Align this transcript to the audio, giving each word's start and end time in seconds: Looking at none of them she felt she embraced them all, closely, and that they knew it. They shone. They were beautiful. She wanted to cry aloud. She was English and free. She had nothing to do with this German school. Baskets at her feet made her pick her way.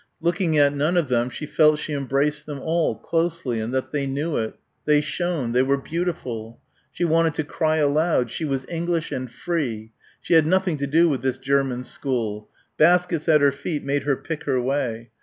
Looking 0.19 0.57
at 0.57 0.73
none 0.73 0.97
of 0.97 1.09
them 1.09 1.29
she 1.29 1.45
felt 1.45 1.77
she 1.77 1.93
embraced 1.93 2.47
them 2.47 2.57
all, 2.59 2.95
closely, 2.95 3.59
and 3.59 3.71
that 3.75 3.91
they 3.91 4.07
knew 4.07 4.35
it. 4.35 4.55
They 4.85 4.99
shone. 4.99 5.51
They 5.51 5.61
were 5.61 5.77
beautiful. 5.77 6.59
She 6.91 7.05
wanted 7.05 7.35
to 7.35 7.43
cry 7.43 7.75
aloud. 7.77 8.31
She 8.31 8.43
was 8.43 8.65
English 8.67 9.11
and 9.11 9.31
free. 9.31 9.91
She 10.19 10.33
had 10.33 10.47
nothing 10.47 10.77
to 10.77 10.87
do 10.87 11.07
with 11.07 11.21
this 11.21 11.37
German 11.37 11.83
school. 11.83 12.49
Baskets 12.77 13.29
at 13.29 13.41
her 13.41 13.51
feet 13.51 13.83
made 13.83 14.01
her 14.01 14.15
pick 14.15 14.45
her 14.45 14.59
way. 14.59 15.11